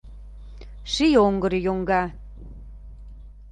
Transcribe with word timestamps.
Ший 0.91 1.13
оҥгыр 1.25 1.53
йоҥга… 1.65 2.01